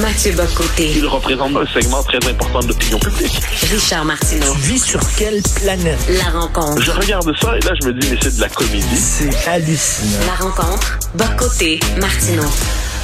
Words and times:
Mathieu 0.00 0.32
Bocoté. 0.32 0.92
Il 0.96 1.06
représente 1.06 1.54
un 1.56 1.66
segment 1.66 2.02
très 2.02 2.18
important 2.26 2.60
de 2.60 2.68
l'opinion 2.68 2.98
publique. 2.98 3.38
Richard 3.70 4.04
Martineau. 4.06 4.54
Tu 4.54 4.60
vis 4.60 4.78
sur 4.78 5.00
quelle 5.18 5.42
planète? 5.56 5.98
La 6.08 6.40
rencontre. 6.40 6.80
Je 6.80 6.90
regarde 6.90 7.30
ça 7.38 7.56
et 7.56 7.60
là, 7.60 7.72
je 7.82 7.88
me 7.88 7.92
dis, 7.92 8.08
mais 8.10 8.16
c'est 8.22 8.36
de 8.36 8.40
la 8.40 8.48
comédie. 8.48 8.96
C'est 8.96 9.48
hallucinant. 9.48 10.26
La 10.26 10.44
rencontre. 10.44 10.98
Bocoté. 11.14 11.80
Martineau. 12.00 12.48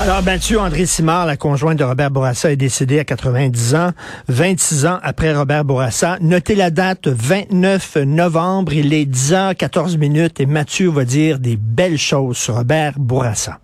Alors, 0.01 0.23
Mathieu 0.23 0.59
André 0.59 0.87
Simard, 0.87 1.27
la 1.27 1.37
conjointe 1.37 1.79
de 1.79 1.85
Robert 1.85 2.11
Bourassa, 2.11 2.51
est 2.51 2.57
décédée 2.57 2.99
à 2.99 3.05
90 3.05 3.75
ans, 3.75 3.91
26 4.29 4.87
ans 4.87 4.99
après 5.03 5.35
Robert 5.35 5.65
Bourassa. 5.65 6.17
Notez 6.23 6.55
la 6.55 6.71
date, 6.71 7.09
29 7.09 7.97
novembre, 8.07 8.73
il 8.73 8.95
est 8.95 9.07
10 9.07 9.33
h 9.33 9.55
14 9.55 9.99
minutes 9.99 10.41
et 10.41 10.47
Mathieu 10.47 10.91
va 10.91 11.05
dire 11.05 11.39
des 11.39 11.57
belles 11.57 11.99
choses 11.99 12.37
sur 12.37 12.55
Robert 12.55 12.95
Bourassa. 12.99 13.59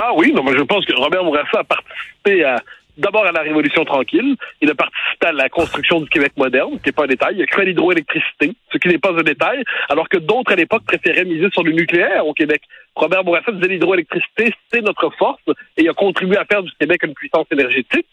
Ah 0.00 0.12
oui, 0.14 0.32
non, 0.32 0.42
mais 0.42 0.56
je 0.56 0.62
pense 0.62 0.84
que 0.84 0.94
Robert 0.94 1.24
Bourassa 1.24 1.60
a 1.60 1.64
participé 1.64 2.44
à 2.44 2.62
d'abord 2.96 3.26
à 3.26 3.32
la 3.32 3.42
Révolution 3.42 3.84
tranquille. 3.84 4.36
Il 4.60 4.70
a 4.70 4.74
participé 4.74 5.26
à 5.26 5.32
la 5.32 5.48
construction 5.48 6.00
du 6.00 6.08
Québec 6.08 6.32
moderne, 6.36 6.78
qui 6.78 6.86
n'est 6.86 6.92
pas 6.92 7.04
un 7.04 7.08
détail. 7.08 7.36
Il 7.36 7.42
a 7.42 7.46
créé 7.46 7.66
l'hydroélectricité, 7.66 8.52
ce 8.72 8.78
qui 8.78 8.88
n'est 8.88 8.98
pas 8.98 9.12
un 9.12 9.22
détail, 9.22 9.62
alors 9.88 10.08
que 10.08 10.18
d'autres 10.18 10.52
à 10.52 10.56
l'époque 10.56 10.84
préféraient 10.86 11.24
miser 11.24 11.48
sur 11.52 11.62
le 11.62 11.72
nucléaire 11.72 12.26
au 12.26 12.32
Québec. 12.32 12.62
Robert 12.94 13.24
Bourassa 13.24 13.52
disait 13.52 13.68
l'hydroélectricité, 13.68 14.54
c'est 14.72 14.80
notre 14.80 15.10
force, 15.18 15.42
et 15.76 15.82
il 15.82 15.88
a 15.88 15.94
contribué 15.94 16.36
à 16.36 16.44
faire 16.44 16.62
du 16.62 16.72
Québec 16.78 17.02
une 17.04 17.14
puissance 17.14 17.46
énergétique. 17.50 18.06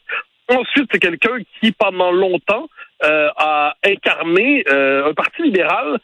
Ensuite, 0.49 0.89
c'est 0.91 0.99
quelqu'un 0.99 1.37
qui, 1.61 1.71
pendant 1.71 2.11
longtemps, 2.11 2.69
euh, 3.03 3.29
a 3.37 3.75
incarné 3.85 4.63
euh, 4.69 5.09
un 5.09 5.13
parti 5.13 5.41
libéral 5.43 5.99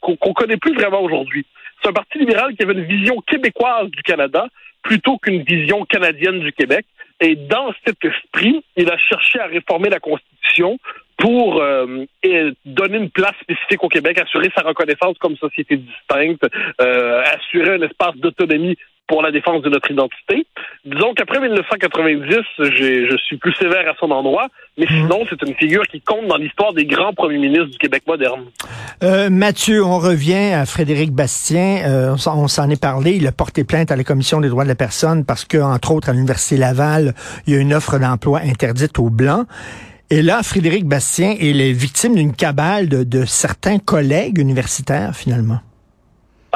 qu'on 0.00 0.16
qu 0.16 0.32
connaît 0.34 0.56
plus 0.56 0.74
vraiment 0.74 1.02
aujourd'hui. 1.02 1.44
C'est 1.82 1.88
un 1.88 1.92
parti 1.92 2.18
libéral 2.18 2.54
qui 2.54 2.62
avait 2.62 2.72
une 2.72 2.84
vision 2.84 3.20
québécoise 3.26 3.88
du 3.90 4.02
Canada 4.02 4.46
plutôt 4.86 5.18
qu'une 5.18 5.42
vision 5.42 5.84
canadienne 5.84 6.40
du 6.40 6.52
Québec. 6.52 6.86
Et 7.20 7.34
dans 7.34 7.72
cet 7.84 8.04
esprit, 8.04 8.62
il 8.76 8.88
a 8.90 8.96
cherché 8.98 9.40
à 9.40 9.46
réformer 9.46 9.88
la 9.88 9.98
Constitution 9.98 10.78
pour 11.16 11.62
euh, 11.62 12.04
donner 12.64 12.98
une 12.98 13.10
place 13.10 13.34
spécifique 13.40 13.82
au 13.82 13.88
Québec, 13.88 14.20
assurer 14.20 14.50
sa 14.54 14.62
reconnaissance 14.62 15.16
comme 15.18 15.36
société 15.36 15.76
distincte, 15.76 16.46
euh, 16.80 17.22
assurer 17.22 17.76
un 17.76 17.82
espace 17.82 18.16
d'autonomie 18.16 18.76
pour 19.06 19.22
la 19.22 19.30
défense 19.30 19.62
de 19.62 19.70
notre 19.70 19.90
identité. 19.90 20.46
Disons 20.84 21.14
qu'après 21.14 21.40
1990, 21.40 22.36
je 22.58 23.16
suis 23.24 23.36
plus 23.36 23.52
sévère 23.54 23.88
à 23.88 23.94
son 23.98 24.10
endroit, 24.10 24.48
mais 24.78 24.86
mhm. 24.88 24.96
sinon, 24.96 25.24
c'est 25.28 25.40
une 25.48 25.54
figure 25.54 25.82
qui 25.86 26.00
compte 26.00 26.26
dans 26.26 26.36
l'histoire 26.36 26.72
des 26.72 26.84
grands 26.86 27.12
premiers 27.12 27.38
ministres 27.38 27.70
du 27.70 27.78
Québec 27.78 28.02
moderne. 28.06 28.46
Euh, 29.02 29.30
Mathieu, 29.30 29.84
on 29.84 29.98
revient 29.98 30.52
à 30.54 30.66
Frédéric 30.66 31.12
Bastien. 31.12 31.82
Euh, 31.86 32.16
on 32.26 32.48
s'en 32.48 32.70
est 32.70 32.80
parlé. 32.80 33.16
Il 33.16 33.26
a 33.26 33.32
porté 33.32 33.64
plainte 33.64 33.90
à 33.90 33.96
la 33.96 34.04
Commission 34.04 34.40
des 34.40 34.48
droits 34.48 34.64
de 34.64 34.68
la 34.68 34.74
personne 34.74 35.24
parce 35.24 35.44
que, 35.44 35.58
entre 35.58 35.92
autres, 35.92 36.08
à 36.08 36.12
l'Université 36.12 36.56
Laval, 36.56 37.14
il 37.46 37.54
y 37.54 37.56
a 37.56 37.60
une 37.60 37.74
offre 37.74 37.98
d'emploi 37.98 38.40
interdite 38.40 38.98
aux 38.98 39.10
Blancs. 39.10 39.46
Et 40.10 40.22
là, 40.22 40.42
Frédéric 40.42 40.84
Bastien 40.84 41.34
est 41.38 41.72
victime 41.72 42.14
d'une 42.14 42.32
cabale 42.32 42.88
de, 42.88 43.02
de 43.02 43.24
certains 43.24 43.78
collègues 43.78 44.38
universitaires, 44.38 45.16
finalement. 45.16 45.58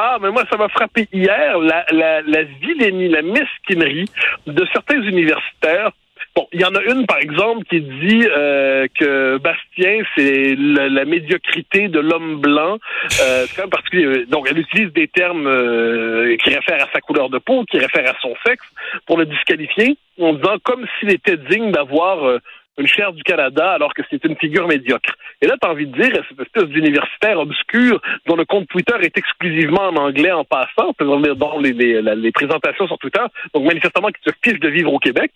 Ah, 0.03 0.17
mais 0.19 0.31
moi, 0.31 0.45
ça 0.51 0.57
m'a 0.57 0.71
frappé 0.71 1.07
hier, 1.13 1.59
la, 1.59 1.85
la, 1.93 2.23
la 2.23 2.43
vilainie, 2.43 3.09
la 3.09 3.21
mesquinerie 3.21 4.07
de 4.47 4.67
certains 4.73 5.03
universitaires 5.03 5.91
Bon, 6.37 6.47
il 6.53 6.61
y 6.61 6.65
en 6.65 6.75
a 6.77 6.83
une, 6.83 7.07
par 7.07 7.19
exemple, 7.19 7.65
qui 7.65 7.81
dit 7.81 8.25
euh, 8.25 8.87
que 8.99 9.39
Bastien, 9.39 10.03
c'est 10.15 10.55
la, 10.57 11.05
médiocrité 11.05 11.89
de 11.89 11.99
l'homme 11.99 12.41
blanc. 12.41 12.79
Euh, 13.21 13.47
quand. 13.57 13.69
Donc, 14.29 14.47
elle 14.49 14.59
utilise 14.59 14.93
des 14.93 15.09
termes 15.09 15.49
euh, 15.49 16.37
qui 16.37 16.55
réfèrent 16.55 16.85
à 16.85 16.93
sa 16.93 17.01
couleur 17.01 17.31
de 17.31 17.39
peau, 17.39 17.65
qui 17.65 17.79
réfèrent 17.79 18.11
à 18.11 18.17
son 18.23 18.35
sexe, 18.47 18.65
pour 19.07 19.19
le 19.19 19.27
disqualifier, 19.27 19.97
en 20.21 20.35
disant 20.35 20.57
comme 20.63 20.87
s'il 20.99 21.11
était 21.11 21.37
digne 21.37 21.73
d'avoir 21.73 22.25
euh, 22.25 22.39
une 22.81 22.87
chaire 22.87 23.13
du 23.13 23.23
Canada 23.23 23.73
alors 23.73 23.95
que 23.95 24.03
c'est 24.11 24.25
une 24.25 24.37
figure 24.37 24.67
médiocre. 24.67 25.15
Et 25.43 25.47
là, 25.47 25.57
tu 25.61 25.67
as 25.67 25.71
envie 25.71 25.87
de 25.87 25.97
dire, 25.97 26.23
cette 26.29 26.41
espèce 26.41 26.69
d'universitaire 26.69 27.39
obscur 27.39 28.01
dont 28.27 28.37
le 28.37 28.45
compte 28.45 28.69
Twitter 28.69 28.95
est 29.01 29.17
exclusivement 29.17 29.89
en 29.89 29.97
anglais 29.97 30.33
en 30.33 30.45
passant, 30.45 30.93
dont 30.99 31.59
les, 31.61 31.73
les, 31.73 32.03
les 32.03 32.33
présentations 32.33 32.87
sur 32.87 32.99
Twitter, 32.99 33.23
donc 33.55 33.65
manifestement 33.65 34.09
qui 34.09 34.21
se 34.25 34.35
fiche 34.43 34.61
de 34.61 34.69
vivre 34.69 34.93
au 34.93 34.99
Québec, 34.99 35.33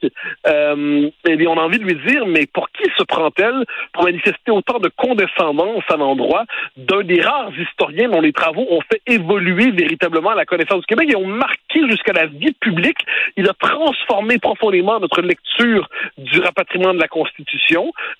euh, 0.46 1.08
et 1.28 1.36
eh 1.38 1.46
on 1.46 1.58
a 1.58 1.62
envie 1.62 1.78
de 1.78 1.84
lui 1.84 1.96
dire, 2.06 2.26
mais 2.26 2.46
pour 2.46 2.70
qui 2.70 2.90
se 2.96 3.04
prend-elle 3.04 3.64
pour 3.92 4.04
manifester 4.04 4.50
autant 4.50 4.78
de 4.78 4.90
condescendance 4.96 5.84
à 5.88 5.96
l'endroit 5.96 6.44
d'un 6.76 7.02
des 7.02 7.20
rares 7.20 7.52
historiens 7.58 8.08
dont 8.08 8.20
les 8.20 8.32
travaux 8.32 8.66
ont 8.70 8.80
fait 8.90 9.00
évoluer 9.06 9.70
véritablement 9.70 10.32
la 10.32 10.44
connaissance 10.44 10.80
du 10.80 10.86
Québec 10.86 11.10
et 11.12 11.16
ont 11.16 11.26
marqué 11.26 11.88
jusqu'à 11.88 12.12
la 12.12 12.26
vie 12.26 12.52
publique? 12.60 12.98
Il 13.36 13.48
a 13.48 13.52
transformé 13.54 14.38
profondément 14.38 15.00
notre 15.00 15.20
lecture 15.22 15.88
du 16.18 16.40
rapatriement 16.40 16.94
de 16.94 17.00
la 17.00 17.08
Constitution 17.08 17.33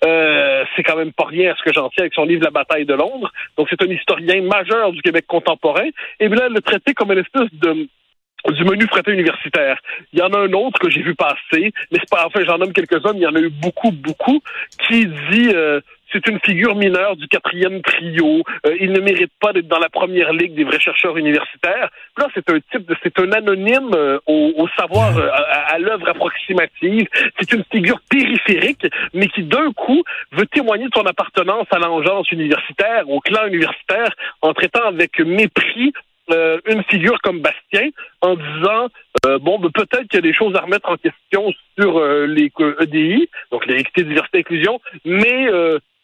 euh, 0.05 0.65
c'est 0.75 0.83
quand 0.83 0.95
même 0.95 1.13
pas 1.13 1.25
rien 1.25 1.53
à 1.53 1.55
ce 1.55 1.63
que 1.63 1.73
j'en 1.73 1.89
tiens 1.89 2.03
avec 2.03 2.13
son 2.13 2.25
livre 2.25 2.43
La 2.43 2.51
bataille 2.51 2.85
de 2.85 2.93
Londres. 2.93 3.31
Donc 3.57 3.67
c'est 3.69 3.81
un 3.81 3.91
historien 3.91 4.41
majeur 4.41 4.91
du 4.91 5.01
Québec 5.01 5.25
contemporain. 5.27 5.89
Et 6.19 6.27
bien 6.27 6.37
là, 6.37 6.49
le 6.49 6.61
traité 6.61 6.93
comme 6.93 7.11
une 7.11 7.19
espèce 7.19 7.53
de 7.53 7.87
du 8.51 8.63
menu 8.63 8.85
fraté 8.87 9.11
universitaire. 9.11 9.79
Il 10.13 10.19
y 10.19 10.21
en 10.21 10.29
a 10.29 10.39
un 10.39 10.53
autre 10.53 10.79
que 10.79 10.89
j'ai 10.89 11.01
vu 11.01 11.15
passer, 11.15 11.73
mais 11.91 11.99
c'est 11.99 12.09
pas, 12.09 12.27
enfin, 12.27 12.41
j'en 12.45 12.57
nomme 12.59 12.73
quelques-uns, 12.73 13.13
il 13.15 13.21
y 13.21 13.27
en 13.27 13.35
a 13.35 13.39
eu 13.39 13.49
beaucoup, 13.49 13.91
beaucoup, 13.91 14.39
qui 14.87 15.07
dit, 15.07 15.49
euh, 15.53 15.81
c'est 16.11 16.27
une 16.27 16.39
figure 16.39 16.75
mineure 16.75 17.15
du 17.15 17.27
quatrième 17.27 17.81
trio. 17.81 18.43
Euh, 18.65 18.75
il 18.79 18.91
ne 18.91 18.99
mérite 18.99 19.31
pas 19.39 19.53
d'être 19.53 19.67
dans 19.67 19.79
la 19.79 19.89
première 19.89 20.31
ligue 20.33 20.55
des 20.55 20.63
vrais 20.63 20.79
chercheurs 20.79 21.17
universitaires. 21.17 21.89
Là, 22.17 22.27
c'est 22.33 22.49
un 22.49 22.59
type, 22.71 22.91
c'est 23.03 23.19
un 23.19 23.31
anonyme 23.31 23.91
euh, 23.93 24.19
au, 24.27 24.67
savoir, 24.77 25.17
euh, 25.17 25.29
à, 25.67 25.77
l'œuvre 25.79 26.09
approximative. 26.09 27.07
C'est 27.39 27.51
une 27.53 27.63
figure 27.71 27.99
périphérique, 28.09 28.87
mais 29.13 29.27
qui 29.27 29.43
d'un 29.43 29.71
coup 29.73 30.03
veut 30.31 30.45
témoigner 30.47 30.85
de 30.85 30.93
son 30.95 31.05
appartenance 31.05 31.67
à 31.71 31.79
l'engeance 31.79 32.31
universitaire, 32.31 33.09
au 33.09 33.19
clan 33.19 33.47
universitaire, 33.47 34.09
en 34.41 34.53
traitant 34.53 34.85
avec 34.85 35.19
mépris 35.19 35.93
une 36.29 36.83
figure 36.89 37.19
comme 37.21 37.41
Bastien 37.41 37.89
en 38.21 38.35
disant 38.35 38.89
bon 39.41 39.59
ben, 39.59 39.69
peut-être 39.71 40.07
qu'il 40.07 40.15
y 40.15 40.17
a 40.17 40.21
des 40.21 40.33
choses 40.33 40.55
à 40.55 40.61
remettre 40.61 40.89
en 40.89 40.97
question 40.97 41.51
sur 41.77 41.99
les 42.27 42.51
EDI, 42.81 43.29
donc 43.51 43.65
l'équité, 43.65 44.03
diversité, 44.03 44.39
inclusion, 44.39 44.79
mais 45.03 45.47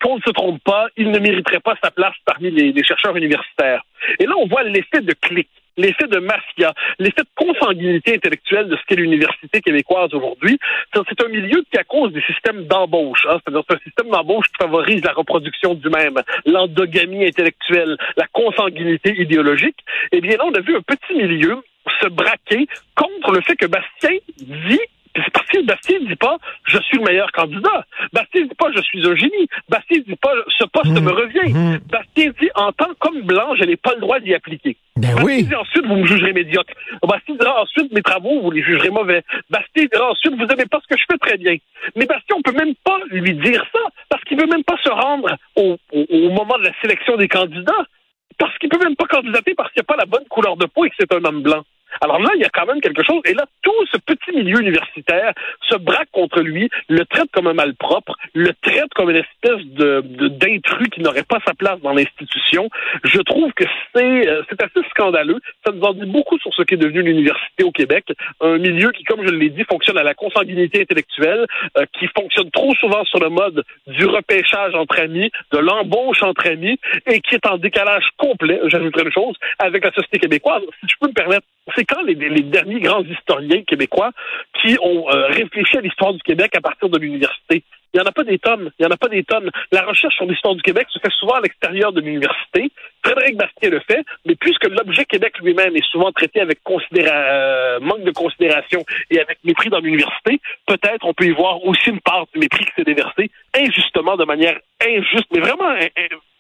qu'on 0.01 0.17
ne 0.17 0.21
se 0.21 0.31
trompe 0.31 0.61
pas, 0.63 0.87
il 0.97 1.11
ne 1.11 1.19
mériterait 1.19 1.59
pas 1.59 1.75
sa 1.81 1.91
place 1.91 2.15
parmi 2.25 2.51
les, 2.51 2.83
chercheurs 2.83 3.15
universitaires. 3.15 3.83
Et 4.19 4.25
là, 4.25 4.33
on 4.37 4.47
voit 4.47 4.63
l'effet 4.63 5.01
de 5.01 5.13
clic, 5.13 5.49
l'effet 5.81 6.07
de 6.07 6.19
mafia, 6.19 6.73
l'effet 6.99 7.23
de 7.23 7.29
consanguinité 7.35 8.15
intellectuelle 8.15 8.67
de 8.67 8.75
ce 8.75 8.81
qu'est 8.87 8.95
l'université 8.95 9.61
québécoise 9.61 10.13
aujourd'hui. 10.13 10.57
C'est 10.93 11.23
un 11.23 11.29
milieu 11.29 11.63
qui, 11.71 11.77
à 11.77 11.83
cause 11.83 12.13
des 12.13 12.21
systèmes 12.21 12.65
d'embauche, 12.65 13.25
hein, 13.29 13.39
c'est-à-dire 13.43 13.63
un 13.69 13.79
système 13.79 14.09
d'embauche 14.09 14.47
qui 14.47 14.63
favorise 14.63 15.03
la 15.03 15.13
reproduction 15.13 15.73
du 15.73 15.89
même, 15.89 16.19
l'endogamie 16.45 17.25
intellectuelle, 17.25 17.97
la 18.17 18.27
consanguinité 18.27 19.19
idéologique, 19.19 19.77
eh 20.11 20.21
bien 20.21 20.37
là, 20.37 20.45
on 20.45 20.53
a 20.53 20.61
vu 20.61 20.75
un 20.75 20.81
petit 20.81 21.13
milieu 21.13 21.61
se 22.01 22.07
braquer 22.07 22.67
contre 22.95 23.31
le 23.31 23.41
fait 23.41 23.55
que 23.55 23.65
Bastien 23.65 24.17
dit 24.37 24.79
c'est 25.15 25.29
parce 25.31 25.47
que 25.47 25.65
Bastien 25.65 25.99
ne 25.99 26.07
dit 26.07 26.15
pas 26.15 26.37
je 26.65 26.79
suis 26.79 26.97
le 26.97 27.03
meilleur 27.03 27.31
candidat. 27.31 27.85
Bastien 28.13 28.41
ne 28.41 28.47
dit 28.47 28.55
pas 28.55 28.71
je 28.75 28.81
suis 28.81 29.05
un 29.07 29.15
génie. 29.15 29.47
Bastien 29.69 29.99
ne 29.99 30.03
dit 30.03 30.15
pas 30.15 30.31
ce 30.57 30.63
poste 30.65 30.91
mmh. 30.91 31.03
me 31.03 31.11
revient. 31.11 31.53
Mmh. 31.53 31.79
Bastien 31.89 32.31
dit 32.39 32.49
en 32.55 32.71
tant 32.71 32.93
comme 32.99 33.21
blanc, 33.21 33.55
je 33.55 33.65
n'ai 33.65 33.75
pas 33.75 33.93
le 33.95 34.01
droit 34.01 34.19
d'y 34.19 34.33
appliquer. 34.33 34.77
Ben 34.97 35.15
oui. 35.23 35.43
dit 35.43 35.55
ensuite 35.55 35.85
vous 35.85 35.95
me 35.95 36.05
jugerez 36.05 36.33
médiocre. 36.33 36.73
Bastien 37.03 37.35
dira 37.35 37.61
ensuite 37.61 37.91
mes 37.91 38.01
travaux, 38.01 38.41
vous 38.41 38.51
les 38.51 38.63
jugerez 38.63 38.89
mauvais. 38.89 39.23
Bastien 39.49 39.85
dira 39.91 40.11
ensuite 40.11 40.33
vous 40.35 40.45
n'aimez 40.45 40.65
pas 40.65 40.79
ce 40.81 40.87
que 40.93 40.99
je 40.99 41.05
fais 41.11 41.17
très 41.17 41.37
bien. 41.37 41.55
Mais 41.95 42.05
Bastien, 42.05 42.35
on 42.37 42.41
peut 42.41 42.57
même 42.57 42.75
pas 42.83 42.99
lui 43.09 43.33
dire 43.33 43.65
ça 43.73 43.79
parce 44.09 44.23
qu'il 44.23 44.39
veut 44.39 44.47
même 44.47 44.63
pas 44.63 44.77
se 44.83 44.89
rendre 44.89 45.35
au, 45.55 45.77
au 45.91 46.29
moment 46.29 46.57
de 46.57 46.63
la 46.63 46.73
sélection 46.81 47.17
des 47.17 47.27
candidats. 47.27 47.85
Parce 48.37 48.57
qu'il 48.57 48.69
peut 48.69 48.79
même 48.83 48.95
pas 48.95 49.05
candidater 49.05 49.53
parce 49.55 49.71
qu'il 49.71 49.81
n'y 49.81 49.85
a 49.85 49.93
pas 49.93 49.97
la 49.97 50.05
bonne 50.05 50.25
couleur 50.27 50.57
de 50.57 50.65
peau 50.65 50.85
et 50.85 50.89
que 50.89 50.95
c'est 50.99 51.13
un 51.13 51.23
homme 51.23 51.43
blanc. 51.43 51.63
Alors 51.99 52.19
là, 52.19 52.29
il 52.35 52.41
y 52.41 52.45
a 52.45 52.49
quand 52.49 52.65
même 52.65 52.81
quelque 52.81 53.03
chose. 53.03 53.21
Et 53.25 53.33
là, 53.33 53.45
tout 53.61 53.85
ce 53.91 53.97
petit 53.97 54.31
milieu 54.35 54.59
universitaire 54.61 55.33
se 55.69 55.75
braque 55.75 56.09
contre 56.11 56.41
lui, 56.41 56.69
le 56.87 57.05
traite 57.05 57.29
comme 57.31 57.47
un 57.47 57.53
malpropre, 57.53 58.15
le 58.33 58.53
traite 58.61 58.93
comme 58.95 59.09
une 59.09 59.17
espèce 59.17 59.65
de 59.65 60.01
d'intrus 60.01 60.87
qui 60.89 61.01
n'aurait 61.01 61.23
pas 61.23 61.39
sa 61.45 61.53
place 61.53 61.79
dans 61.81 61.93
l'institution. 61.93 62.69
Je 63.03 63.19
trouve 63.19 63.51
que 63.53 63.65
c'est 63.93 64.27
euh, 64.27 64.43
c'est 64.49 64.61
assez 64.61 64.87
scandaleux. 64.89 65.39
Ça 65.65 65.71
nous 65.71 65.81
en 65.81 65.93
dit 65.93 66.05
beaucoup 66.05 66.37
sur 66.39 66.53
ce 66.53 66.63
qu'est 66.63 66.77
devenu 66.77 67.01
l'université 67.01 67.63
au 67.63 67.71
Québec, 67.71 68.05
un 68.39 68.57
milieu 68.57 68.91
qui, 68.91 69.03
comme 69.03 69.25
je 69.25 69.33
l'ai 69.33 69.49
dit, 69.49 69.63
fonctionne 69.63 69.97
à 69.97 70.03
la 70.03 70.13
consanguinité 70.13 70.81
intellectuelle, 70.81 71.45
euh, 71.77 71.85
qui 71.97 72.07
fonctionne 72.07 72.49
trop 72.51 72.73
souvent 72.75 73.03
sur 73.05 73.19
le 73.19 73.29
mode 73.29 73.63
du 73.87 74.05
repêchage 74.05 74.75
entre 74.75 74.99
amis, 74.99 75.31
de 75.51 75.57
l'embauche 75.57 76.23
entre 76.23 76.47
amis, 76.47 76.79
et 77.07 77.19
qui 77.21 77.35
est 77.35 77.45
en 77.45 77.57
décalage 77.57 78.05
complet, 78.17 78.59
j'ajouterai 78.65 79.03
une 79.05 79.11
chose, 79.11 79.35
avec 79.59 79.83
la 79.83 79.91
société 79.91 80.19
québécoise. 80.19 80.61
Si 80.81 80.87
je 80.87 80.95
peux 80.99 81.07
me 81.07 81.13
permettre, 81.13 81.45
c'est 81.75 81.85
quand 81.85 82.01
les, 82.03 82.15
derniers 82.15 82.79
grands 82.79 83.03
historiens 83.03 83.63
québécois 83.63 84.11
qui 84.61 84.77
ont 84.81 85.09
euh, 85.09 85.27
réfléchi 85.27 85.77
à 85.77 85.81
l'histoire 85.81 86.13
du 86.13 86.21
Québec 86.21 86.55
à 86.55 86.61
partir 86.61 86.89
de 86.89 86.97
l'université? 86.97 87.63
Il 87.93 87.99
n'y 87.99 88.03
en 88.03 88.09
a 88.09 88.11
pas 88.11 88.23
des 88.23 88.39
tonnes. 88.39 88.71
Il 88.79 88.85
n'y 88.85 88.87
en 88.87 88.93
a 88.93 88.97
pas 88.97 89.09
des 89.09 89.23
tonnes. 89.23 89.49
La 89.71 89.81
recherche 89.81 90.15
sur 90.15 90.25
l'histoire 90.25 90.55
du 90.55 90.61
Québec 90.61 90.87
se 90.89 90.99
fait 90.99 91.11
souvent 91.19 91.33
à 91.33 91.41
l'extérieur 91.41 91.91
de 91.91 92.01
l'université. 92.01 92.71
Frédéric 93.03 93.37
Bastien 93.37 93.69
le 93.69 93.79
fait, 93.79 94.03
mais 94.25 94.35
puisque 94.35 94.67
l'objet 94.67 95.05
Québec 95.05 95.33
lui-même 95.41 95.75
est 95.75 95.85
souvent 95.91 96.11
traité 96.11 96.41
avec 96.41 96.59
euh, 96.69 97.79
manque 97.79 98.03
de 98.03 98.11
considération 98.11 98.83
et 99.09 99.19
avec 99.19 99.39
mépris 99.43 99.69
dans 99.69 99.79
l'université, 99.79 100.39
peut-être 100.67 101.03
on 101.03 101.13
peut 101.13 101.25
y 101.25 101.31
voir 101.31 101.63
aussi 101.65 101.89
une 101.89 101.99
part 101.99 102.27
du 102.33 102.39
mépris 102.39 102.65
qui 102.65 102.71
s'est 102.75 102.83
déversé 102.83 103.31
injustement, 103.55 104.17
de 104.17 104.25
manière 104.25 104.57
injuste, 104.85 105.27
mais 105.33 105.39
vraiment 105.39 105.73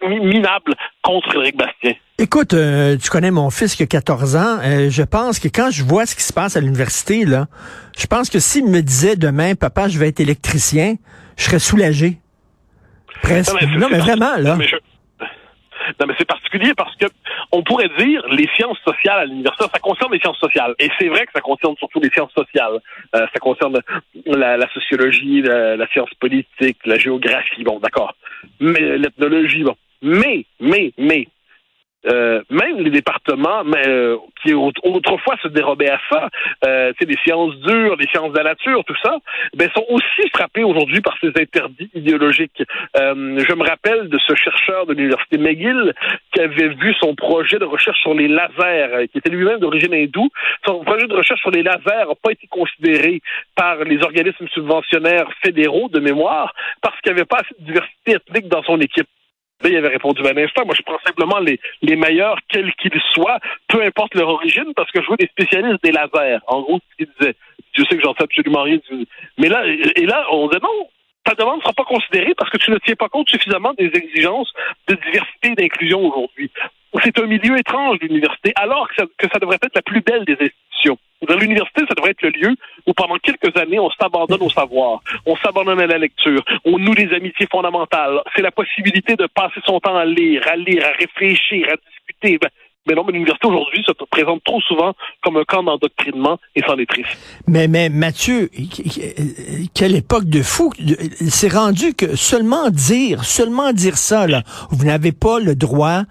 minable 0.07 0.73
contre 1.01 1.29
Frédéric 1.29 1.57
Bastien. 1.57 1.93
Écoute, 2.17 2.53
euh, 2.53 2.97
tu 2.97 3.09
connais 3.09 3.31
mon 3.31 3.49
fils 3.49 3.75
qui 3.75 3.83
a 3.83 3.87
14 3.87 4.35
ans. 4.35 4.59
Euh, 4.63 4.89
je 4.89 5.03
pense 5.03 5.39
que 5.39 5.47
quand 5.47 5.71
je 5.71 5.83
vois 5.83 6.05
ce 6.05 6.15
qui 6.15 6.23
se 6.23 6.33
passe 6.33 6.55
à 6.55 6.61
l'université, 6.61 7.25
là, 7.25 7.47
je 7.97 8.05
pense 8.05 8.29
que 8.29 8.39
s'il 8.39 8.67
me 8.67 8.81
disait 8.81 9.15
demain, 9.15 9.55
papa, 9.55 9.87
je 9.87 9.97
vais 9.97 10.07
être 10.09 10.19
électricien, 10.19 10.95
je 11.41 11.45
serais 11.47 11.59
soulagé. 11.59 12.17
Presque. 13.23 13.51
Non, 13.77 13.87
mais, 13.89 13.97
vraiment, 13.97 14.37
là. 14.37 14.55
Non, 15.99 16.05
mais 16.07 16.13
c'est 16.17 16.27
particulier 16.27 16.73
parce 16.77 16.95
que 16.95 17.07
on 17.51 17.63
pourrait 17.63 17.89
dire 17.97 18.23
les 18.29 18.47
sciences 18.55 18.77
sociales 18.85 19.19
à 19.19 19.25
l'université, 19.25 19.65
ça 19.73 19.79
concerne 19.79 20.13
les 20.13 20.19
sciences 20.19 20.37
sociales. 20.37 20.75
Et 20.77 20.89
c'est 20.99 21.07
vrai 21.07 21.25
que 21.25 21.31
ça 21.33 21.41
concerne 21.41 21.75
surtout 21.77 21.99
les 21.99 22.11
sciences 22.11 22.31
sociales. 22.33 22.79
Euh, 23.15 23.25
ça 23.33 23.39
concerne 23.39 23.79
la, 24.25 24.69
sociologie, 24.73 25.41
la, 25.41 25.75
la, 25.75 25.87
science 25.87 26.13
politique, 26.19 26.77
la 26.85 26.97
géographie, 26.97 27.63
bon, 27.63 27.79
d'accord. 27.79 28.15
Mais 28.59 28.97
l'ethnologie, 28.97 29.63
bon. 29.63 29.75
Mais, 30.03 30.45
mais, 30.59 30.93
mais, 30.99 31.27
euh, 32.07 32.41
même 32.49 32.79
les 32.79 32.89
départements 32.89 33.63
mais, 33.63 33.87
euh, 33.87 34.17
qui 34.41 34.53
autrefois 34.53 35.35
se 35.41 35.47
dérobaient 35.47 35.89
à 35.89 35.99
ça, 36.09 36.29
euh, 36.65 36.93
les 36.99 37.17
sciences 37.23 37.55
dures, 37.57 37.95
les 37.97 38.07
sciences 38.07 38.31
de 38.31 38.37
la 38.37 38.43
nature, 38.43 38.83
tout 38.85 38.95
ça, 39.03 39.17
ben, 39.55 39.69
sont 39.75 39.85
aussi 39.89 40.29
frappés 40.33 40.63
aujourd'hui 40.63 41.01
par 41.01 41.15
ces 41.19 41.29
interdits 41.29 41.89
idéologiques. 41.93 42.63
Euh, 42.97 43.43
je 43.47 43.53
me 43.53 43.67
rappelle 43.67 44.09
de 44.09 44.17
ce 44.27 44.35
chercheur 44.35 44.85
de 44.85 44.93
l'université 44.93 45.37
McGill 45.37 45.93
qui 46.33 46.41
avait 46.41 46.69
vu 46.69 46.93
son 46.99 47.15
projet 47.15 47.59
de 47.59 47.65
recherche 47.65 47.99
sur 48.01 48.13
les 48.13 48.27
lasers, 48.27 49.07
qui 49.11 49.17
était 49.17 49.29
lui-même 49.29 49.59
d'origine 49.59 49.93
hindoue. 49.93 50.29
Son 50.65 50.83
projet 50.83 51.07
de 51.07 51.13
recherche 51.13 51.41
sur 51.41 51.51
les 51.51 51.63
lasers 51.63 52.07
n'a 52.07 52.15
pas 52.21 52.31
été 52.31 52.47
considéré 52.47 53.21
par 53.55 53.83
les 53.83 54.01
organismes 54.03 54.47
subventionnaires 54.53 55.29
fédéraux 55.43 55.89
de 55.89 55.99
mémoire 55.99 56.53
parce 56.81 56.99
qu'il 57.01 57.13
n'y 57.13 57.19
avait 57.19 57.27
pas 57.27 57.37
assez 57.37 57.55
de 57.59 57.65
diversité 57.65 58.13
ethnique 58.13 58.47
dans 58.47 58.63
son 58.63 58.79
équipe. 58.79 59.07
Il 59.63 59.75
avait 59.75 59.89
répondu 59.89 60.21
un 60.21 60.37
instant. 60.37 60.65
Moi, 60.65 60.75
je 60.77 60.83
prends 60.83 60.99
simplement 61.05 61.39
les, 61.39 61.59
les 61.81 61.95
meilleurs, 61.95 62.37
quels 62.47 62.73
qu'ils 62.75 63.01
soient, 63.11 63.39
peu 63.67 63.83
importe 63.83 64.15
leur 64.15 64.29
origine, 64.29 64.73
parce 64.75 64.91
que 64.91 65.01
je 65.01 65.09
veux 65.09 65.17
des 65.17 65.27
spécialistes 65.27 65.83
des 65.83 65.91
lasers. 65.91 66.39
En 66.47 66.61
gros, 66.61 66.79
ce 66.79 66.95
qu'il 66.97 67.13
disait. 67.19 67.35
Je 67.73 67.83
sais 67.83 67.95
que 67.95 68.03
j'en 68.03 68.13
sais 68.13 68.23
absolument 68.23 68.63
rien. 68.63 68.79
Mais 69.37 69.47
là, 69.47 69.65
et 69.65 70.05
là, 70.05 70.25
on 70.31 70.47
dit 70.49 70.57
non, 70.61 70.89
ta 71.23 71.35
demande 71.35 71.57
ne 71.57 71.61
sera 71.61 71.73
pas 71.73 71.83
considérée 71.83 72.33
parce 72.35 72.49
que 72.49 72.57
tu 72.57 72.71
ne 72.71 72.77
tiens 72.79 72.95
pas 72.95 73.09
compte 73.09 73.29
suffisamment 73.29 73.73
des 73.77 73.91
exigences 73.93 74.51
de 74.87 74.95
diversité 74.95 75.51
et 75.51 75.55
d'inclusion 75.55 76.05
aujourd'hui. 76.05 76.51
C'est 77.03 77.17
un 77.19 77.25
milieu 77.25 77.57
étrange, 77.57 77.99
l'université, 78.01 78.51
alors 78.55 78.89
que 78.89 79.27
ça, 79.31 79.39
devrait 79.39 79.57
être 79.61 79.75
la 79.75 79.81
plus 79.81 80.01
belle 80.01 80.25
des 80.25 80.33
institutions. 80.33 80.97
L'université, 81.39 81.81
ça 81.87 81.95
devrait 81.95 82.11
être 82.11 82.21
le 82.23 82.29
lieu 82.31 82.55
où 82.85 82.93
pendant 82.93 83.15
quelques 83.17 83.40
années, 83.55 83.79
on 83.79 83.89
s'abandonne 83.91 84.41
au 84.41 84.49
savoir, 84.49 85.01
on 85.25 85.35
s'abandonne 85.37 85.79
à 85.79 85.87
la 85.87 85.97
lecture, 85.97 86.43
on 86.65 86.77
noue 86.77 86.95
des 86.95 87.13
amitiés 87.13 87.47
fondamentales. 87.51 88.21
C'est 88.35 88.41
la 88.41 88.51
possibilité 88.51 89.15
de 89.15 89.27
passer 89.27 89.59
son 89.65 89.79
temps 89.79 89.95
à 89.95 90.05
lire, 90.05 90.41
à 90.51 90.55
lire, 90.55 90.85
à 90.85 90.91
réfléchir, 90.97 91.67
à 91.71 91.75
discuter. 91.89 92.37
Ben, 92.37 92.49
mais 92.87 92.95
non, 92.95 93.03
mais 93.05 93.13
l'université 93.13 93.47
aujourd'hui 93.47 93.83
se 93.85 93.91
présente 94.09 94.43
trop 94.43 94.59
souvent 94.61 94.93
comme 95.21 95.37
un 95.37 95.43
camp 95.43 95.61
d'endoctrinement 95.61 96.39
et 96.55 96.61
c'en 96.65 96.77
est. 96.77 96.87
Mais, 97.47 97.67
mais 97.67 97.89
Mathieu, 97.89 98.49
quelle 99.75 99.95
époque 99.95 100.25
de 100.25 100.41
fou. 100.41 100.73
C'est 101.29 101.53
rendu 101.53 101.93
que 101.93 102.15
seulement 102.15 102.69
dire, 102.71 103.23
seulement 103.23 103.71
dire 103.71 103.97
ça, 103.97 104.25
là, 104.25 104.41
vous 104.71 104.85
n'avez 104.85 105.11
pas 105.11 105.39
le 105.39 105.55
droit 105.55 106.03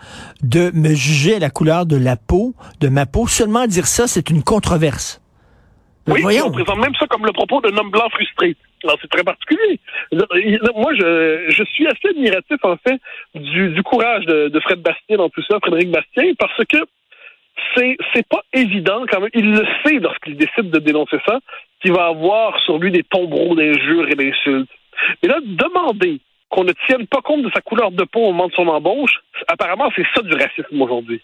de 0.43 0.71
me 0.73 0.95
juger 0.95 1.41
la 1.41 1.51
couleur 1.51 1.87
de 1.87 1.97
la 1.97 2.17
peau, 2.17 2.55
de 2.81 2.89
ma 2.89 3.05
peau. 3.05 3.27
Seulement 3.27 3.67
dire 3.67 3.89
ça, 3.89 4.07
c'est 4.07 4.31
une 4.31 4.45
controverse. 4.45 5.21
Oui, 6.11 6.23
Voyons. 6.23 6.47
on 6.47 6.51
présente 6.51 6.79
même 6.79 6.95
ça 6.99 7.07
comme 7.07 7.25
le 7.25 7.33
propos 7.33 7.61
d'un 7.61 7.77
homme 7.77 7.91
blanc 7.91 8.09
frustré. 8.11 8.57
Alors, 8.85 8.97
c'est 9.01 9.11
très 9.11 9.23
particulier. 9.23 9.79
Moi, 10.13 10.95
je, 10.95 11.47
je 11.51 11.65
suis 11.65 11.87
assez 11.87 12.09
admiratif, 12.09 12.57
en 12.63 12.77
fait, 12.77 13.01
du, 13.35 13.71
du 13.71 13.83
courage 13.83 14.25
de, 14.27 14.49
de 14.49 14.61
Fred 14.61 14.81
Bastien 14.81 15.19
dans 15.19 15.29
tout 15.29 15.43
ça, 15.49 15.59
Frédéric 15.61 15.91
Bastien, 15.91 16.33
parce 16.39 16.65
que 16.69 16.79
c'est 17.75 17.97
c'est 18.15 18.27
pas 18.27 18.43
évident 18.55 19.05
quand 19.09 19.21
même. 19.21 19.31
Il 19.35 19.51
le 19.53 19.67
sait 19.85 19.99
lorsqu'il 19.99 20.37
décide 20.37 20.71
de 20.71 20.79
dénoncer 20.79 21.19
ça, 21.27 21.39
qu'il 21.83 21.93
va 21.93 22.07
avoir 22.07 22.59
sur 22.61 22.79
lui 22.79 22.91
des 22.91 23.03
tombereaux 23.03 23.55
d'injures 23.55 24.09
et 24.09 24.15
d'insultes. 24.15 24.71
Mais 25.23 25.29
là, 25.29 25.39
demander 25.45 26.21
qu'on 26.49 26.65
ne 26.65 26.73
tienne 26.87 27.07
pas 27.07 27.21
compte 27.23 27.43
de 27.43 27.51
sa 27.55 27.61
couleur 27.61 27.91
de 27.91 28.05
peau 28.05 28.21
au 28.21 28.33
moment 28.33 28.49
de 28.49 28.53
son 28.55 28.67
embauche, 28.67 29.21
apparemment, 29.47 29.91
c'est 29.95 30.07
ça 30.15 30.23
du 30.23 30.35
racisme 30.35 30.81
aujourd'hui. 30.81 31.21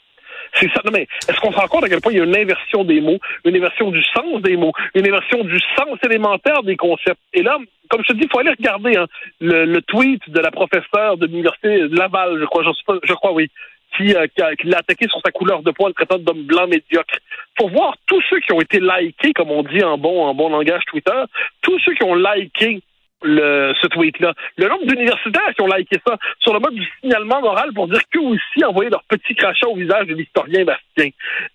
C'est 0.55 0.71
ça. 0.73 0.81
Non, 0.85 0.93
mais 0.93 1.07
est-ce 1.29 1.39
qu'on 1.41 1.53
se 1.53 1.57
rend 1.57 1.69
compte 1.69 1.85
à 1.85 1.89
quel 1.89 2.01
point 2.01 2.13
il 2.13 2.19
y 2.19 2.21
a 2.21 2.25
une 2.25 2.37
inversion 2.37 2.85
des 2.85 3.01
mots, 3.01 3.19
une 3.45 3.57
inversion 3.57 3.91
du 3.91 4.03
sens 4.03 4.43
des 4.43 4.57
mots, 4.57 4.73
une 4.95 5.07
inversion 5.07 5.45
du 5.45 5.59
sens 5.77 5.99
élémentaire 6.05 6.63
des 6.63 6.77
concepts? 6.77 7.21
Et 7.33 7.43
là, 7.43 7.59
comme 7.89 8.03
je 8.03 8.13
te 8.13 8.13
dis, 8.15 8.25
il 8.25 8.31
faut 8.31 8.39
aller 8.39 8.51
regarder 8.51 8.97
hein, 8.97 9.07
le, 9.41 9.81
tweet 9.81 10.29
de 10.29 10.41
la 10.41 10.51
professeure 10.51 11.17
de 11.17 11.27
l'université 11.27 11.89
Laval, 11.89 12.39
je 12.41 12.45
crois, 12.45 12.63
je, 12.65 13.13
crois, 13.15 13.33
oui, 13.33 13.51
qui, 13.97 14.15
euh, 14.15 14.27
qui, 14.27 14.67
l'a 14.67 14.79
attaqué 14.79 15.07
sur 15.09 15.21
sa 15.25 15.31
couleur 15.31 15.63
de 15.63 15.71
poil, 15.71 15.93
traitant 15.95 16.19
d'homme 16.19 16.43
blanc 16.43 16.67
médiocre. 16.67 17.17
Faut 17.59 17.69
voir 17.69 17.95
tous 18.07 18.23
ceux 18.29 18.41
qui 18.41 18.53
ont 18.53 18.61
été 18.61 18.81
likés, 18.81 19.33
comme 19.33 19.51
on 19.51 19.63
dit 19.63 19.83
en 19.83 19.99
bon, 19.99 20.25
en 20.25 20.35
bon 20.35 20.49
langage 20.49 20.83
Twitter, 20.87 21.23
tous 21.63 21.79
ceux 21.81 21.95
qui 21.95 22.03
ont 22.05 22.15
liké 22.15 22.83
le, 23.23 23.73
ce 23.81 23.87
tweet-là. 23.89 24.33
Le 24.57 24.69
nombre 24.69 24.87
d'universitaires 24.87 25.55
qui 25.55 25.63
ont 25.63 25.67
liké 25.67 25.99
ça 26.07 26.17
sur 26.41 26.53
le 26.53 26.61
mode 26.61 26.75
du 26.75 26.87
signalement 27.01 27.41
moral 27.41 27.73
pour 27.75 27.89
dire 27.89 28.01
qu'eux 28.13 28.21
aussi 28.21 28.65
envoyaient 28.65 28.91
leur 28.91 29.05
petit 29.05 29.35
crachat 29.35 29.69
au 29.69 29.77
visage 29.77 30.07
de 30.07 30.15
l'historien 30.15 30.65
Bastien. 30.65 31.11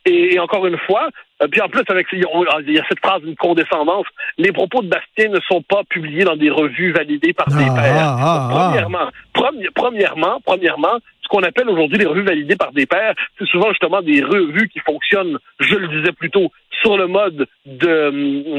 Et, 0.06 0.40
encore 0.40 0.66
une 0.66 0.78
fois, 0.78 1.10
euh, 1.42 1.48
puis 1.48 1.62
en 1.62 1.70
plus, 1.70 1.84
avec 1.90 2.08
il 2.14 2.20
y 2.20 2.80
a 2.80 2.84
cette 2.88 3.00
phrase 3.00 3.22
d'une 3.22 3.36
condescendance, 3.36 4.06
les 4.38 4.52
propos 4.52 4.82
de 4.82 4.88
Bastien 4.88 5.30
ne 5.30 5.40
sont 5.42 5.62
pas 5.62 5.82
publiés 5.90 6.24
dans 6.24 6.36
des 6.36 6.50
revues 6.50 6.92
validées 6.92 7.34
par 7.34 7.48
des 7.48 7.66
ah, 7.70 7.76
pairs. 7.76 8.16
Ah, 8.18 8.18
ah, 8.22 8.50
premièrement, 8.52 9.10
premièrement, 9.34 10.42
premièrement, 10.46 10.98
ce 11.22 11.28
qu'on 11.28 11.44
appelle 11.44 11.70
aujourd'hui 11.70 11.98
les 11.98 12.06
revues 12.06 12.24
validées 12.24 12.56
par 12.56 12.72
des 12.72 12.86
pairs, 12.86 13.14
c'est 13.38 13.48
souvent 13.48 13.70
justement 13.70 14.02
des 14.02 14.22
revues 14.24 14.70
qui 14.70 14.80
fonctionnent, 14.80 15.38
je 15.60 15.76
le 15.76 15.88
disais 15.88 16.12
plus 16.12 16.30
tôt, 16.30 16.52
sur 16.82 16.98
le 16.98 17.08
mode 17.08 17.48
de, 17.66 18.10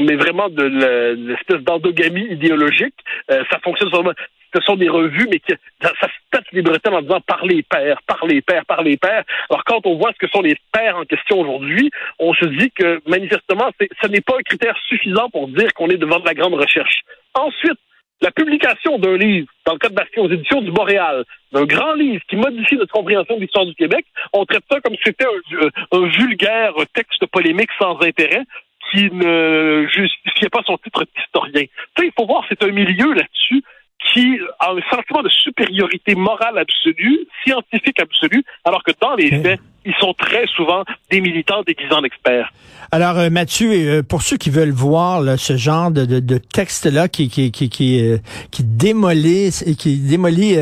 mais 0.05 0.15
vraiment 0.15 0.49
de 0.49 0.63
l'espèce 0.63 1.61
d'endogamie 1.61 2.27
idéologique. 2.29 2.95
Euh, 3.31 3.43
ça 3.51 3.59
fonctionne 3.59 3.89
sur 3.89 3.99
le 3.99 4.05
mode, 4.05 4.15
ce 4.55 4.61
sont 4.61 4.75
des 4.75 4.89
revues, 4.89 5.27
mais 5.29 5.39
qui, 5.39 5.53
ça, 5.81 5.91
se 6.01 6.07
pète 6.31 6.45
les 6.51 6.61
en 6.61 7.01
disant 7.01 7.21
par 7.21 7.45
les 7.45 7.63
pères, 7.63 8.01
par 8.07 8.25
les 8.25 8.41
pères, 8.41 8.65
par 8.65 8.83
les 8.83 8.97
pères. 8.97 9.23
Alors 9.49 9.63
quand 9.65 9.85
on 9.85 9.97
voit 9.97 10.11
ce 10.13 10.25
que 10.25 10.31
sont 10.31 10.41
les 10.41 10.55
pères 10.71 10.97
en 10.97 11.05
question 11.05 11.39
aujourd'hui, 11.39 11.89
on 12.19 12.33
se 12.33 12.45
dit 12.45 12.71
que 12.71 13.01
manifestement, 13.07 13.71
ce 13.79 14.07
n'est 14.07 14.21
pas 14.21 14.35
un 14.37 14.43
critère 14.43 14.75
suffisant 14.87 15.29
pour 15.29 15.47
dire 15.47 15.73
qu'on 15.73 15.89
est 15.89 15.97
devant 15.97 16.19
de 16.19 16.25
la 16.25 16.33
grande 16.33 16.53
recherche. 16.53 17.01
Ensuite, 17.33 17.79
la 18.23 18.31
publication 18.31 18.97
d'un 18.99 19.17
livre, 19.17 19.47
dans 19.65 19.73
le 19.73 19.79
cas 19.79 19.89
de 19.89 19.95
Bastien 19.95 20.23
aux 20.23 20.31
éditions 20.31 20.61
du 20.61 20.71
Boréal, 20.71 21.25
d'un 21.51 21.65
grand 21.65 21.93
livre 21.93 22.23
qui 22.29 22.37
modifie 22.37 22.77
notre 22.77 22.93
compréhension 22.93 23.35
de 23.35 23.41
l'histoire 23.41 23.65
du 23.65 23.75
Québec, 23.75 24.05
on 24.31 24.45
traite 24.45 24.63
ça 24.71 24.79
comme 24.79 24.95
si 24.95 25.01
c'était 25.05 25.25
un, 25.25 25.97
un, 25.97 26.07
vulgaire 26.07 26.73
texte 26.93 27.25
polémique 27.27 27.69
sans 27.77 28.01
intérêt 28.01 28.43
qui 28.91 29.09
ne 29.11 29.85
justifiait 29.91 30.49
pas 30.49 30.61
son 30.65 30.77
titre 30.77 31.05
d'historien. 31.15 31.65
il 31.99 32.11
faut 32.17 32.25
voir, 32.25 32.45
c'est 32.47 32.63
un 32.63 32.71
milieu 32.71 33.13
là-dessus 33.13 33.63
qui 34.11 34.39
a 34.59 34.71
un 34.71 34.81
sentiment 34.89 35.21
de 35.21 35.29
supériorité 35.29 36.15
morale 36.15 36.57
absolue, 36.57 37.27
scientifique 37.43 37.99
absolue, 37.99 38.43
alors 38.63 38.83
que 38.83 38.91
dans 39.01 39.15
les 39.15 39.31
faits, 39.41 39.59
ils 39.85 39.95
sont 39.95 40.13
très 40.13 40.45
souvent 40.47 40.83
des 41.13 41.21
militants 41.21 41.61
déguisés 41.61 41.93
en 41.93 42.03
experts. 42.03 42.51
Alors, 42.91 43.17
euh, 43.17 43.29
Mathieu, 43.29 43.71
euh, 43.71 44.03
pour 44.03 44.21
ceux 44.21 44.37
qui 44.37 44.49
veulent 44.49 44.71
voir 44.71 45.23
ce 45.39 45.57
genre 45.57 45.89
de, 45.89 46.05
de, 46.05 46.19
de 46.19 46.37
texte-là 46.37 47.07
qui, 47.07 47.27
qui, 47.27 47.51
qui, 47.51 47.69
qui, 47.69 47.99
euh, 47.99 48.17
qui 48.51 48.63
démolit, 48.63 49.49
qui 49.77 49.97
démolit 49.97 50.57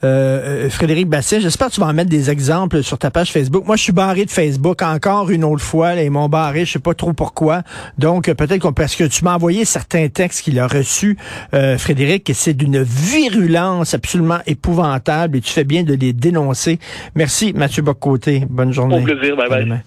Frédéric 0.00 1.08
Bastien, 1.08 1.40
j'espère 1.40 1.68
que 1.68 1.74
tu 1.74 1.80
vas 1.80 1.86
en 1.86 1.92
mettre 1.92 2.10
des 2.10 2.30
exemples 2.30 2.82
sur 2.82 2.98
ta 2.98 3.10
page 3.10 3.32
Facebook. 3.32 3.66
Moi, 3.66 3.76
je 3.76 3.82
suis 3.82 3.92
barré 3.92 4.24
de 4.24 4.30
Facebook 4.30 4.82
encore 4.82 5.30
une 5.30 5.44
autre 5.44 5.62
fois. 5.62 5.94
Là, 5.94 6.02
ils 6.02 6.10
m'ont 6.10 6.28
barré, 6.28 6.64
je 6.64 6.72
sais 6.72 6.78
pas 6.78 6.94
trop 6.94 7.12
pourquoi. 7.12 7.62
Donc, 7.98 8.32
peut-être 8.32 8.60
qu'on 8.60 8.72
parce 8.72 8.94
que 8.94 9.04
tu 9.04 9.24
m'as 9.24 9.34
envoyé 9.34 9.64
certains 9.64 10.08
textes 10.08 10.42
qu'il 10.44 10.58
a 10.58 10.66
reçus, 10.66 11.16
Frédéric, 11.52 12.30
et 12.30 12.34
c'est 12.34 12.54
d'une 12.54 12.82
virulence 12.82 13.94
absolument 13.94 14.38
épouvantable 14.46 15.38
et 15.38 15.40
tu 15.40 15.52
fais 15.52 15.64
bien 15.64 15.82
de 15.82 15.94
les 15.94 16.12
dénoncer. 16.12 16.78
Merci, 17.14 17.52
Mathieu 17.52 17.82
Bocoté. 17.82 18.44
Bonne 18.48 18.72
journée. 18.72 18.98
Au 18.98 19.02
plaisir. 19.02 19.36
Bye 19.36 19.48
bye. 19.48 19.83